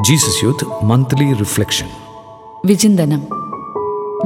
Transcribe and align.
Jesus 0.00 0.44
youth 0.44 0.84
monthly 0.84 1.32
reflection 1.32 1.86
വിചിന്തനം. 2.66 3.22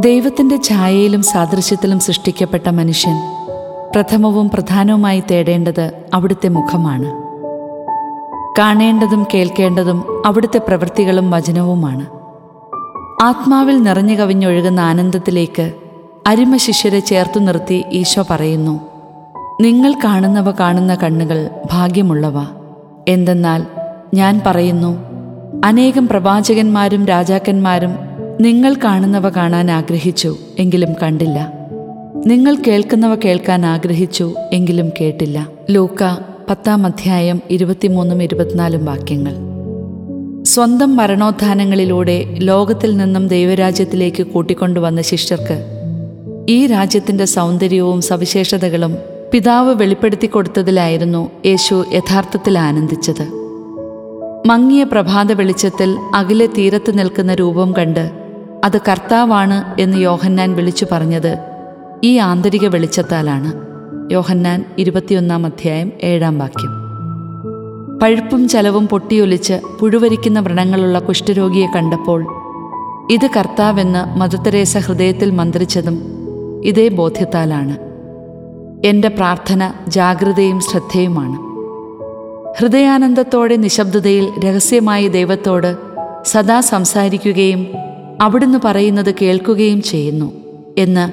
ദൈവത്തിന്റെ 0.00 0.56
ഛായയിലും 0.56 1.22
സാദൃശ്യത്തിലും 1.22 2.00
സൃഷ്ടിക്കപ്പെട്ട 2.00 2.68
മനുഷ്യൻ 2.68 3.16
പ്രഥമവും 3.94 4.50
പ്രധാനവുമായി 4.50 5.22
തേടേണ്ടത് 5.30 5.92
അവിടുത്തെ 6.14 6.48
മുഖമാണ്. 6.48 7.10
കാണേണ്ടതും 8.58 9.26
കേൾക്കേണ്ടതും 9.34 10.26
അവിടുത്തെ 10.26 10.58
പ്രവൃത്തികളും 10.58 11.30
വചനവുമാണ്. 11.30 12.06
ആത്മാവിൽ 13.22 13.82
നിറഞ്ഞു 13.82 14.14
കവിഞ്ഞൊഴുകുന്ന 14.14 14.80
ആനന്ദത്തിലേക്ക് 14.80 15.72
അരിമ 16.26 16.56
ശിഷ്യരെ 16.56 17.00
ചേർത്തു 17.00 17.38
നിർത്തി 17.38 17.84
ഈശോ 17.92 18.24
പറയുന്നു 18.30 18.80
നിങ്ങൾ 19.60 19.94
കാണുന്നവ 20.04 20.50
കാണുന്ന 20.50 20.94
കണ്ണുകൾ 20.94 21.50
ഭാഗ്യമുള്ളവ. 21.70 22.46
എന്തെന്നാൽ 23.08 23.66
ഞാൻ 24.14 24.40
പറയുന്നു 24.46 25.09
അനേകം 25.64 26.08
പ്രവാചകന്മാരും 26.08 27.06
രാജാക്കന്മാരും 27.06 27.90
നിങ്ങൾ 28.40 28.74
കാണുന്നവ 28.84 29.28
കാണാൻ 29.28 29.70
ആഗ്രഹിച്ചു 29.70 30.36
എങ്കിലും 30.58 30.92
കണ്ടില്ല. 31.02 31.52
നിങ്ങൾ 32.26 32.56
കേൾക്കുന്നവ 32.66 33.14
കേൾക്കാൻ 33.14 33.66
ആഗ്രഹിച്ചു 33.66 34.34
എങ്കിലും 34.52 34.90
കേട്ടില്ല. 35.00 35.48
ലൂക്ക 35.70 36.16
പത്താം 36.50 36.86
അധ്യായം 36.86 37.42
ഇരുപത്തിമൂന്നും 37.50 38.22
ഇരുപത്തിനാലും 38.22 38.84
വാക്യങ്ങൾ. 38.84 39.34
സ്വന്തം 40.42 40.96
മരണോത്ഥാനങ്ങളിലൂടെ 40.96 42.24
ലോകത്തിൽ 42.38 42.96
നിന്നും 42.96 43.28
ദൈവരാജ്യത്തിലേക്ക് 43.28 44.22
കൂട്ടിക്കൊണ്ടുവന്ന 44.22 45.02
ശിഷ്യർക്ക് 45.02 45.64
ഈ 46.48 46.66
രാജ്യത്തിന്റെ 46.66 47.24
സൗന്ദര്യവും 47.24 48.02
സവിശേഷതകളും 48.02 48.96
പിതാവ് 49.32 49.74
വെളിപ്പെടുത്തി 49.74 50.26
കൊടുത്തതിലായിരുന്നു 50.26 51.30
യേശു 51.46 51.84
യഥാർത്ഥത്തിൽ 51.94 52.58
ആനന്ദിച്ചത്. 52.58 53.39
മങ്ങിയ 54.46 54.84
പ്രഭാത 54.84 55.32
വെളിച്ചത്തിൽ 55.32 55.98
അകലെ 56.14 56.46
തീരത്ത് 56.46 56.98
നിൽക്കുന്ന 56.98 57.34
രൂപം 57.34 57.72
കണ്ട് 57.72 58.10
അത് 58.64 58.80
കർത്താവാണ് 58.80 59.80
എന്ന് 59.80 59.98
യോഹന്നാൻ 59.98 60.56
വിളിച്ചു 60.56 60.86
പറഞ്ഞത് 60.92 61.38
ഈ 62.04 62.16
ആന്തരിക 62.16 62.66
വെളിച്ചത്താലാണ്. 62.66 63.52
യോഹന്നാൻ 64.12 64.64
ഇരുപത്തിയൊന്നാം 64.78 65.46
അധ്യായം 65.46 65.92
ഏഴാം 66.02 66.38
വാക്യം. 66.38 66.68
പഴുപ്പും 67.98 68.48
ചലവും 68.48 68.88
പൊട്ടിയൊലിച്ച് 68.88 69.60
പുഴുവരിക്കുന്ന 69.80 70.40
വ്രണങ്ങളുള്ള 70.40 70.98
കുഷ്ഠരോഗിയെ 70.98 71.66
കണ്ടപ്പോൾ 71.66 72.26
ഇത് 73.10 73.28
കർത്താവെന്ന് 73.36 74.18
മദർ 74.18 74.64
ഹൃദയത്തിൽ 74.78 75.30
മന്ത്രിച്ചതും 75.30 76.02
ഇതേ 76.64 76.88
ബോധ്യത്താലാണ്. 76.88 77.76
എന്റെ 78.86 79.08
പ്രാർത്ഥന 79.08 79.72
ജാഗ്രതയും 79.88 80.60
ശ്രദ്ധയുമാണ്. 80.60 81.49
ഹൃദയാനന്ദത്തോടെ 82.58 83.56
നിശബ്ദതയിൽ 83.56 84.32
രഹസ്യമായി 84.44 85.08
ദൈവത്തോട് 85.08 85.76
സദാ 86.24 86.60
സംസാരിക്കുകയും 86.60 87.66
അവിടുന്ന് 88.20 88.58
പറയുന്നത് 88.64 89.14
കേൾക്കുകയും 89.22 89.82
ചെയ്യുന്നു 89.82 90.32
എന്ന് 90.78 91.10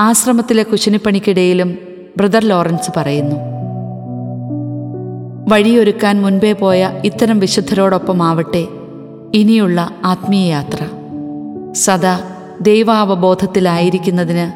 ആശ്രമത്തിലെ 0.00 0.62
കുശിനിപ്പണിക്കിടയിലും 0.62 1.78
ബ്രദർ 2.16 2.44
ലോറൻസ് 2.44 2.90
പറയുന്നു. 2.96 3.36
വഴിയൊരുക്കാൻ 5.48 6.22
മുൻപേ 6.22 6.52
പോയ 6.52 6.90
ഇത്തരം 7.04 7.38
വിശുദ്ധരോടൊപ്പമാവട്ടെ 7.38 8.66
ഇനിയുള്ള 9.34 9.90
ആത്മീയയാത്ര 10.04 10.78
സദാ 11.72 12.20
ദൈവാവബോധത്തിലായിരിക്കുന്നതിന് 12.60 14.52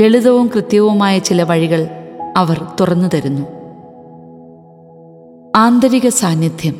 ലളിതവും 0.00 0.46
കൃത്യവുമായ 0.46 1.18
ചില 1.18 1.42
വഴികൾ 1.42 1.88
അവർ 2.36 2.66
തുറന്നു 2.80 3.08
തരുന്നു. 3.14 3.57
ആന്തരിക 5.58 6.08
സാന്നിധ്യം. 6.08 6.74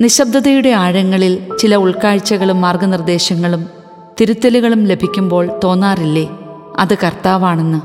നിശബ്ദതയുടെ 0.00 0.68
ആഴങ്ങളിൽ 0.68 1.56
ചില 1.58 1.76
ഉൾക്കാഴ്ചകളും 1.76 2.60
മാർഗനിർദ്ദേശങ്ങളും 2.60 3.66
തിരുത്തലുകളും 4.20 4.84
ലഭിക്കുമ്പോൾ 4.84 5.60
തോന്നാറില്ലേ? 5.64 6.28
അത് 6.78 6.94
കർത്താവാണെന്ന്. 6.94 7.80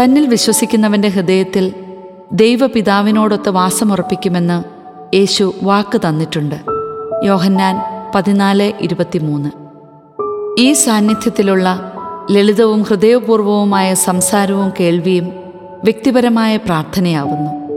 തന്നിൽ 0.00 0.26
വിശ്വസിക്കുന്നവന്റെ 0.26 1.08
ഹൃദയത്തിൽ 1.08 1.74
ദൈവപിതാവിനോടൊത്ത് 2.32 3.48
വാസമുറപ്പിക്കുമെന്ന് 3.48 4.64
യേശു 5.16 5.54
വാക്ക് 5.62 6.00
തന്നിട്ടുണ്ട്. 6.08 6.54
യോഹന്നാൻ 7.24 7.76
പതിനാല് 8.14 8.72
ഇരുപത്തിമൂന്ന്. 8.80 9.50
ഈ 10.60 10.72
സാന്നിധ്യത്തിലുള്ള 10.72 11.92
ലളിതവും 12.30 12.82
ഹൃദയപൂർവവുമായ 12.82 13.94
സംസാരവും 13.94 14.72
കേൾവിയും 14.80 15.32
വ്യക്തിപരമായ 15.84 16.56
പ്രാർത്ഥനയാവുന്നു. 16.56 17.67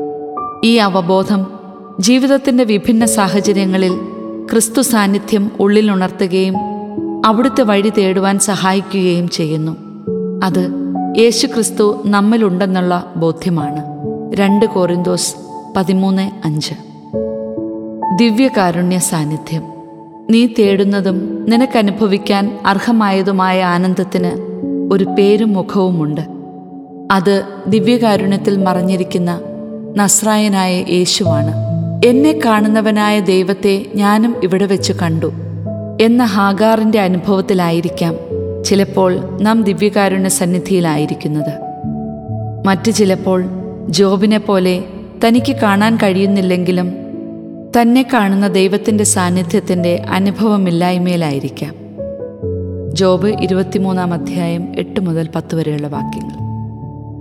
ഈ 0.64 0.76
അവബോധം 0.76 1.48
ജീവിതത്തിന്റെ 2.00 2.64
വിഭിന്ന 2.64 3.06
സാഹചര്യങ്ങളിൽ 3.06 3.98
ക്രിസ്തു 4.52 4.82
സാന്നിധ്യം 4.82 5.52
ഉള്ളിലുണർത്തുകയും 5.60 6.56
അവിടുത്തെ 7.26 7.62
വഴി 7.62 7.90
തേടുവാൻ 7.90 8.40
സഹായിക്കുകയും 8.40 9.30
ചെയ്യുന്നു. 9.30 9.78
അത് 10.44 10.72
യേശു 11.18 11.48
ക്രിസ്തു 11.48 12.04
നമ്മിലുണ്ടെന്നുള്ള 12.06 13.14
ബോധ്യമാണ്. 13.16 13.84
രണ്ട് 14.36 14.66
കോറിന്തോസ് 14.66 15.36
പതിമൂന്ന് 15.76 16.32
അഞ്ച്. 16.46 16.74
ദിവ്യകാരുണ്യ 18.18 19.00
സാന്നിധ്യം. 19.00 19.64
നീ 20.30 20.48
തേടുന്നതും 20.60 21.46
നിനക്കനുഭവിക്കാൻ 21.50 22.60
അർഹമായതുമായ 22.66 23.64
ആനന്ദത്തിന് 23.64 24.32
ഒരു 24.94 25.04
പേരും 25.04 25.54
മുഖവുമുണ്ട് 25.54 26.22
അത് 27.12 27.44
ദിവ്യകാരുണ്യത്തിൽ 27.68 28.58
മറഞ്ഞിരിക്കുന്ന 28.58 29.40
നസ്രായനായ 29.98 30.86
യേശുവാണ്. 30.90 31.54
എന്നെ 32.06 32.40
കാണുന്നവനായ 32.46 33.20
ദൈവത്തെ 33.20 33.86
ഞാനും 33.96 34.36
ഇവിടെ 34.44 34.66
വെച്ച് 34.66 34.94
കണ്ടു. 34.94 35.32
എന്ന 36.02 36.24
ഹാഗാറിന്റെ 36.24 37.00
അനുഭവത്തിലായിരിക്കാം 37.00 38.16
ചിലപ്പോൾ 38.64 39.38
നാം 39.42 39.64
ദിവ്യകാരുണ്യ 39.64 40.30
സന്നിധിയിലായിരിക്കുന്നത്. 40.30 41.54
മറ്റു 42.66 42.92
ചിലപ്പോൾ 42.92 43.46
ജോബിനെ 43.90 44.38
പോലെ 44.38 44.84
തനിക്ക് 45.28 45.56
കാണാൻ 45.56 45.96
കഴിയുന്നില്ലെങ്കിലും 45.96 46.94
തന്നെ 47.82 48.06
കാണുന്ന 48.14 48.48
ദൈവത്തിന്റെ 48.48 49.04
സാന്നിധ്യത്തിന്റെ 49.04 50.06
അനുഭവമില്ലായ്മയിലായിരിക്കാം. 50.10 51.76
ജോബ് 52.94 53.28
ഇരുപത്തിമൂന്നാം 53.28 54.14
അധ്യായം 54.14 54.72
എട്ട് 54.78 55.00
മുതൽ 55.00 55.30
പത്ത് 55.36 55.56
വരെയുള്ള 55.56 55.88
വാക്യങ്ങൾ. 55.88 56.51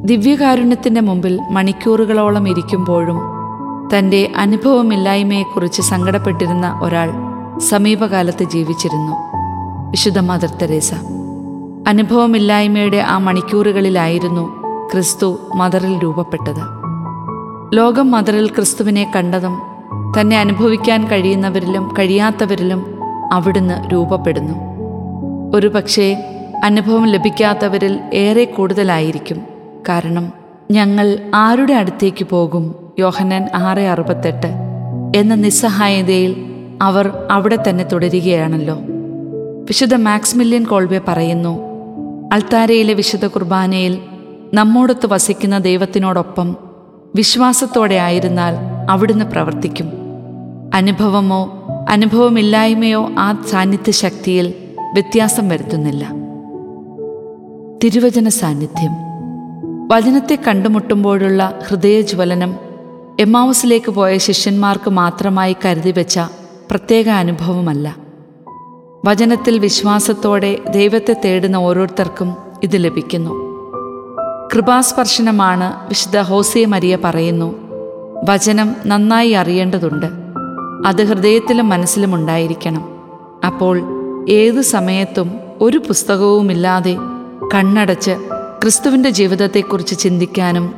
ദിവ്യകാരുണ്യത്തിന്റെ 0.04 1.00
മുമ്പിൽ 1.00 1.40
മണിക്കൂറുകളോളം 1.50 2.48
ഇരിക്കുമ്പോഴും 2.48 3.18
തന്റെ 3.94 4.32
അനുഭവമില്ലായ്മയെക്കുറിച്ച് 4.36 5.82
സങ്കടപ്പെട്ടിരുന്ന 5.82 6.80
ഒരാൾ 6.82 7.10
സമീപകാലത്ത് 7.58 8.44
ജീവിച്ചിരുന്നു. 8.44 9.12
വിശുദ്ധ 9.90 10.18
മദർ 10.18 10.50
തെരേസ 10.50 10.94
അനുഭവമില്ലായ്മയുടെ 11.88 12.96
ആ 12.96 13.18
മണിക്കൂറുകളിലായിരുന്നു 13.18 14.62
ക്രിസ്തു 14.92 15.38
മദറിൽ 15.54 15.98
രൂപപ്പെട്ടത്. 16.02 16.62
ലോകം 17.76 18.10
മദറിൽ 18.10 18.46
ക്രിസ്തുവിനെ 18.48 19.12
കണ്ടതും 19.16 19.62
തന്നെ 20.20 20.38
അനുഭവിക്കാൻ 20.38 21.08
കഴിയുന്നവരിലും 21.08 21.94
കഴിയാത്തവരിലും 21.98 22.98
അവിടുന്ന് 23.32 23.92
രൂപപ്പെടുന്നു. 23.92 24.54
ഒരുപക്ഷേ 25.56 26.16
അനുഭവം 26.64 27.06
ലഭിക്കാത്തവരിൽ 27.06 28.00
ഏറെ 28.14 28.44
കൂടുതലായിരിക്കും 28.44 29.49
കാരണം 29.88 30.32
ഞങ്ങൾ 30.70 31.18
ആരുടെ 31.34 31.74
അടുത്തേക്ക് 31.74 32.24
പോകും? 32.24 32.74
യോഹനൻ 32.98 33.48
ആറ് 33.54 33.78
അറുപത്തെട്ട്. 33.78 34.54
എന്ന 35.16 35.34
നിസ്സഹായതയിൽ 35.34 36.36
അവർ 36.82 37.12
അവിടെ 37.30 37.58
തന്നെ 37.68 37.84
തുടരുകയാണല്ലോ. 37.84 38.78
വിശുദ്ധ 39.64 39.94
മാക്സ്മില്യൻ 39.94 40.64
കോൾബെ 40.64 41.00
പറയുന്നു 41.08 41.60
അൾത്താരയിലെ 42.32 42.94
വിശുദ്ധ 42.94 43.26
കുർബാനയിൽ 43.26 43.98
നമ്മോടൊത്ത് 44.54 45.06
വസിക്കുന്ന 45.06 45.58
ദൈവത്തിനോടൊപ്പം 45.58 46.56
വിശ്വാസത്തോടെ 47.14 47.94
ആയിരുന്നാൽ 47.94 48.56
അവിടുന്ന് 48.90 49.24
പ്രവർത്തിക്കും. 49.24 49.92
അനുഭവമോ 50.74 51.66
അനുഭവമില്ലായ്മയോ 51.88 53.10
ആ 53.18 53.44
സാന്നിധ്യ 53.50 53.92
ശക്തിയിൽ 53.92 54.54
വ്യത്യാസം 54.94 55.48
വരുത്തുന്നില്ല. 55.48 56.12
തിരുവചന 57.84 58.28
സാന്നിധ്യം. 58.28 59.09
വചനത്തെ 59.90 60.38
കണ്ടുമുട്ടുമ്പോഴുള്ള 60.48 61.58
ഹൃദയജ്വലനം 61.68 62.54
എമാവസിലേക്ക് 63.20 63.90
പോയ 63.90 64.18
ശിഷ്യന്മാർക്ക് 64.18 64.90
മാത്രമായി 64.90 65.56
കരുതി 65.64 65.90
വെച്ച 65.90 66.20
പ്രത്യേക 66.70 67.08
അനുഭവമല്ല. 67.08 67.96
വചനത്തിൽ 69.04 69.58
വിശ്വാസത്തോടെ 69.58 70.58
ദൈവത്തെ 70.70 71.16
തേടുന്ന 71.24 71.56
ഓരോരുത്തർക്കും 71.56 72.36
ഇത് 72.62 72.70
ലഭിക്കുന്നു. 72.74 73.30
കൃപാസ്പർശനമാണ് 74.54 75.88
വിശുദ്ധ 75.88 76.18
ഹോസിയ 76.18 76.66
മരിയ 76.66 76.98
പറയുന്നു 77.04 77.54
വചനം 78.28 78.76
നന്നായി 78.86 79.30
അറിയേണ്ടതുണ്ട്. 79.30 80.06
അത് 80.86 81.04
ഹൃദയത്തിലും 81.04 81.68
മനസ്സിലും 81.68 82.14
ഉണ്ടായിരിക്കണം. 82.14 82.88
അപ്പോൾ 83.46 83.82
ഏതു 84.28 84.60
സമയത്തും 84.60 85.32
ഒരു 85.60 85.78
പുസ്തകവുമില്ലാതെ 85.78 86.96
കണ്ണടച്ച് 87.54 88.39
ക്രിസ്തുവിന്റെ 88.62 89.10
ജീവിതത്തെക്കുറിച്ച് 89.10 89.98
ചിന്തിക്കാനും 89.98 90.74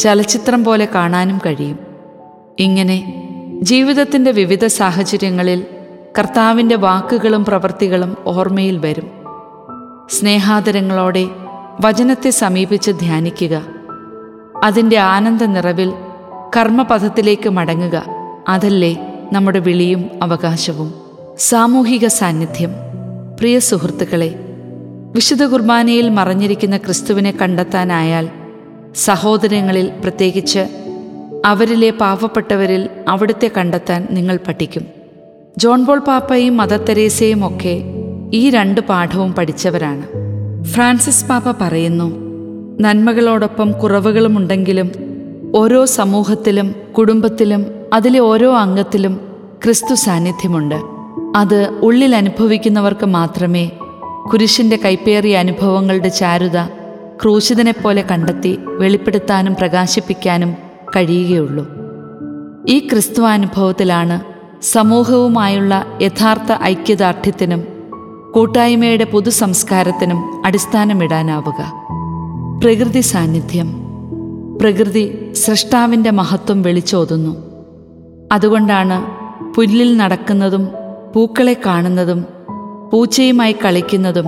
ചലച്ചിത്രം 0.00 0.64
പോലെ 0.64 0.88
കാണാനും 0.94 1.40
കഴിയും. 1.46 1.78
ഇങ്ങനെ 2.58 3.28
ജീവിതത്തിന്റെ 3.62 4.30
വിവിധ 4.30 4.66
സാഹചര്യങ്ങളിൽ 4.66 5.66
കർത്താവിന്റെ 6.18 6.76
വാക്കുകളും 6.76 7.44
പ്രവൃത്തികളും 7.44 8.16
ഓർമ്മയിൽ 8.26 8.78
വരും. 8.78 9.10
സ്നേഹാദരങ്ങളോടെ 10.10 11.28
വചനത്തെ 11.80 12.30
സമീപിച്ച് 12.30 12.90
ധ്യാനിക്കുക. 12.90 13.62
അതിന്റെ 14.64 14.98
ആനന്ദ 14.98 15.44
നിറവിൽ 15.44 15.92
കർമ്മപഥത്തിലേക്ക് 16.56 17.48
മടങ്ങുക. 17.48 18.04
അതല്ലേ 18.48 19.14
നമ്മുടെ 19.32 19.58
വിളിയും 19.58 20.10
അവകാശവും. 20.22 20.94
സാമൂഹിക 21.38 22.06
സാന്നിധ്യം. 22.06 22.70
പ്രിയ 23.38 23.58
സുഹൃത്തുക്കളെ 23.58 24.49
വിശുദ്ധ 25.14 25.44
കുർബാനയിൽ 25.44 26.08
മറഞ്ഞിരിക്കുന്ന 26.08 26.76
ക്രിസ്തുവിനെ 26.76 27.34
കണ്ടെത്താനായാൽ 27.42 28.28
സഹോദരങ്ങളിൽ 28.94 29.90
പ്രത്യേകിച്ച് 30.02 30.62
അവരിലെ 31.44 31.90
പാവപ്പെട്ടവരിൽ 31.90 32.88
അവിടുത്തെ 33.08 33.50
കണ്ടെത്താൻ 33.56 34.08
നിങ്ങൾ 34.10 34.38
പഠിക്കും. 34.48 34.82
ജോൺ 35.58 35.84
ബോൾ 35.84 35.98
പാപ്പയും 35.98 36.56
മദർ 36.56 36.76
തെരേസയും 36.76 37.46
ഒക്കെ 37.46 37.74
ഈ 38.34 38.50
രണ്ട് 38.50 38.80
പാഠവും 38.80 39.32
പഠിച്ചവരാണ്. 39.32 40.06
ഫ്രാൻസിസ് 40.64 41.24
പാപ്പ 41.24 41.50
പറയുന്നു 41.60 42.08
നന്മകളോടൊപ്പം 42.80 43.72
കുറവുകളുമുണ്ടെങ്കിലും 43.72 44.92
ഓരോ 45.54 45.84
സമൂഹത്തിലും 45.84 46.74
കുടുംബത്തിലും 46.98 47.66
അതിലെ 47.92 48.18
ഓരോ 48.18 48.56
അംഗത്തിലും 48.56 49.20
ക്രിസ്തു 49.64 49.94
സാന്നിധ്യമുണ്ട്. 49.94 50.78
അത് 51.36 51.68
ഉള്ളിൽ 51.82 52.14
അനുഭവിക്കുന്നവർക്ക് 52.14 53.06
മാത്രമേ 53.06 53.70
കുരിശിന്റെ 54.28 54.76
കൈപ്പേറിയ 54.76 55.38
അനുഭവങ്ങളുടെ 55.38 56.08
ചാരുത 56.08 56.64
ക്രൂശിതനെപ്പോലെ 57.22 58.04
കണ്ടെത്തി 58.10 58.58
വെളിപ്പെടുത്താനും 58.66 59.54
പ്രകാശിപ്പിക്കാനും 59.54 60.54
കഴിയുകയുള്ളൂ. 60.96 61.66
ഈ 62.68 62.78
ക്രിസ്തുവാനുഭവത്തിലാണ് 62.78 64.20
സമൂഹവുമായുള്ള 64.62 65.86
യഥാർത്ഥ 66.02 66.62
ഐക്യദാർഢ്യത്തിനും 66.62 67.64
കൂട്ടായ്മയുടെ 68.34 69.04
പൊതുസംസ്കാരത്തിനും 69.04 70.46
അടിസ്ഥാനമിടാനാവുക. 70.46 71.60
പ്രകൃതി 72.64 73.00
സാന്നിധ്യം 73.00 73.68
പ്രകൃതി 74.60 75.32
സൃഷ്ടാവിന്റെ 75.32 76.10
മഹത്വം 76.10 76.62
വിളിച്ചോതുന്നു. 76.62 77.36
അതുകൊണ്ടാണ് 78.32 79.20
പുല്ലിൽ 79.54 79.96
നടക്കുന്നതും 79.96 80.68
പൂക്കളെ 81.14 81.56
കാണുന്നതും 81.66 82.24
പൂച്ചയുമായി 82.92 83.52
കളിക്കുന്നതും 83.52 84.26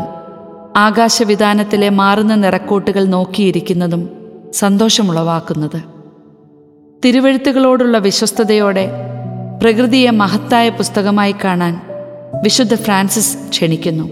ആകാശവിധാനത്തിലെ 0.76 1.88
മാറുന്ന 1.88 2.34
നിറക്കൂട്ടുകൾ 2.34 3.04
നോക്കിയിരിക്കുന്നതും 3.04 4.08
സന്തോഷമുളവാക്കുന്നത്. 4.54 5.82
തിരുവഴുത്തുകളോടുള്ള 7.04 7.98
വിശ്വസ്തയോടെ 7.98 8.90
പ്രകൃതിയെ 9.62 10.10
മഹത്തായ 10.10 10.68
പുസ്തകമായി 10.68 11.34
കാണാൻ 11.44 11.80
വിശുദ്ധ 12.42 12.74
ഫ്രാൻസിസ് 12.74 13.36
ക്ഷണിക്കുന്നു. 13.50 14.10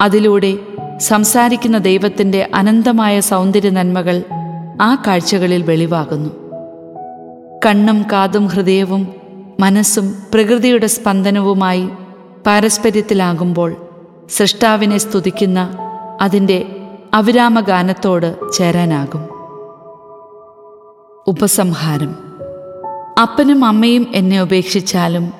അതിലൂടെ 0.00 0.58
സംസാരിക്കുന്ന 0.98 1.78
ദൈവത്തിന്റെ 1.78 2.50
അനന്തമായ 2.54 3.20
സൗന്ദര്യ 3.20 3.70
നന്മകൾ 3.70 4.22
ആ 4.80 5.02
കാഴ്ചകളിൽ 5.06 5.62
വെളിവാകുന്നു. 5.62 6.30
കണ്ണും 7.66 8.02
കാതും 8.12 8.46
ഹൃദയവും 8.46 9.08
മനസ്സും 9.60 10.14
പ്രകൃതിയുടെ 10.34 10.86
സ്പന്ദനവുമായി 10.86 11.88
പാരസ്പര്യത്തിലാകുമ്പോൾ 12.46 13.76
സൃഷ്ടാവിനെ 14.30 14.98
സ്തുതിക്കുന്ന 14.98 15.78
അതിന്റെ 16.20 16.76
അവിരാമ 17.14 17.60
ഗാനത്തോട് 17.60 18.36
ചേരാനാകും. 18.52 19.28
ഉപസംഹാരം. 21.26 22.16
അപ്പനും 23.22 23.64
അമ്മയും 23.64 24.06
എന്നെ 24.14 24.42
ഉപേക്ഷിച്ചാലും 24.42 25.32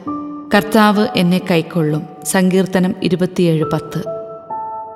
കർത്താവ് 0.55 1.06
എന്നെ 1.17 1.41
കൈക്കൊള്ളും. 1.51 2.03
സങ്കീർത്തനം 2.25 2.95
ഇരുപത്തിയേഴ് 3.03 3.65
പത്ത്. 3.73 4.03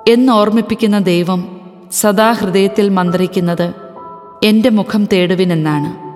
എന്നോർമ്മിപ്പിക്കുന്ന 0.07 0.99
ദൈവം 0.99 1.61
സദാ 1.91 2.31
ഹൃദയത്തിൽ 2.31 2.89
മന്ത്രിക്കുന്നത് 2.89 3.73
എന്റെ 4.43 4.69
മുഖം 4.69 5.05
തേടുവിനെന്നാണ്. 5.05 6.09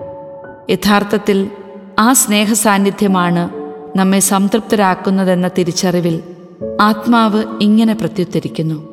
യഥാർത്ഥത്തിൽ 0.72 1.50
ആ 2.00 2.14
സ്നേഹസാന്നിധ്യമാണ് 2.14 3.63
നമ്മെ 3.96 4.20
സംതൃപ്തരാക്കുന്നതെന്ന 4.20 5.48
തിരിച്ചറിവിൽ 5.48 6.24
ആത്മാവ് 6.82 7.44
ഇങ്ങനെ 7.62 7.94
പ്രത്യുത്തരിക്കുന്നു. 7.94 8.88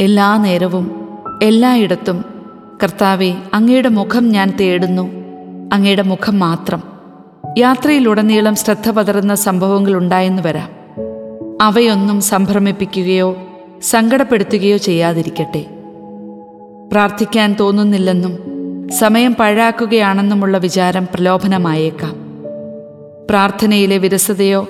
എല്ലാ 0.00 0.36
നേരവും 0.36 1.08
എല്ലായിടത്തും 1.42 2.24
കർത്താവെ 2.82 3.34
അങ്ങയുടെ 3.54 3.88
മുഖം 3.88 4.28
ഞാൻ 4.28 4.56
തേടുന്നു. 4.60 5.10
അങ്ങയുടെ 5.72 6.02
മുഖം 6.02 6.38
മാത്രം. 6.38 6.82
യാത്രയിലുടനീളം 7.58 8.54
ശ്രദ്ധ 8.54 8.90
പതറുന്ന 8.90 9.34
സംഭവങ്ങൾ 9.34 9.94
ഉണ്ടായെന്ന് 9.94 10.42
വരാം. 10.42 10.70
അവയൊന്നും 11.60 12.20
സംഭ്രമിപ്പിക്കുകയോ 12.20 13.36
സങ്കടപ്പെടുത്തുകയോ 13.82 14.76
ചെയ്യാതിരിക്കട്ടെ. 14.76 15.66
പ്രാർത്ഥിക്കാൻ 16.92 17.56
തോന്നുന്നില്ലെന്നും 17.60 18.38
സമയം 18.90 19.34
പഴാക്കുകയാണെന്നുമുള്ള 19.34 20.58
വിചാരം 20.58 21.08
പ്രലോഭനമായേക്കാം. 21.14 22.25
പ്രാർത്ഥനയിലെ 23.30 23.98
വിരസതയോ 23.98 24.68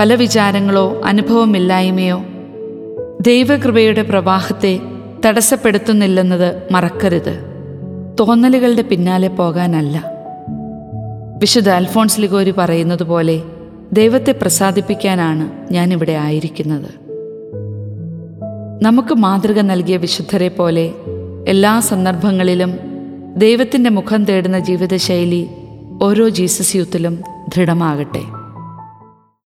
പല 0.00 0.14
വിചാരങ്ങളോ 0.14 1.02
അനുഭവമില്ലായ്മയോ 1.04 2.22
ദൈവകൃപയുടെ 3.20 4.02
പ്രവാഹത്തെ 4.02 4.80
തടസ്സപ്പെടുത്തുന്നില്ലെന്നത് 5.26 6.62
മറക്കരുത്. 6.72 7.40
തോന്നലുകളുടെ 8.20 8.82
പിന്നാലെ 8.82 9.28
പോകാനല്ല. 9.28 10.04
വിശുദ്ധ 11.38 11.68
അൽഫോൺസ് 11.68 12.20
ലിഗോരി 12.20 12.50
പറയുന്നത് 12.50 13.02
പോലെ 13.02 13.42
ദൈവത്തെ 13.92 14.32
പ്രസാദിപ്പിക്കാനാണ് 14.32 15.72
ഞാനിവിടെ 15.72 16.12
ആയിരിക്കുന്നത്. 16.12 16.90
നമുക്ക് 18.82 19.14
മാതൃക 19.14 19.60
നൽകിയ 19.60 19.96
വിശുദ്ധരെ 19.96 20.48
പോലെ 20.48 20.92
എല്ലാ 21.48 21.80
സന്ദർഭങ്ങളിലും 21.80 22.78
ദൈവത്തിന്റെ 23.36 23.90
മുഖം 23.90 24.24
തേടുന്ന 24.24 24.58
ജീവിതശൈലി 24.58 25.46
ഓരോ 26.02 26.28
ജീസസ് 26.28 26.76
യൂത്തിലും 26.76 27.35
ദൃഢമാകട്ടെ. 27.48 28.22